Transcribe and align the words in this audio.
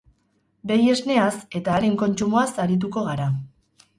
Behi 0.71 0.87
esneaz 0.93 1.33
eta 1.59 1.75
haren 1.75 1.99
kontsumoaz 2.03 2.49
arituko 2.65 3.07
gara. 3.11 3.29